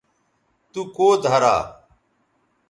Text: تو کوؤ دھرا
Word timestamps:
تو 0.71 0.81
کوؤ 0.95 1.11
دھرا 1.23 1.55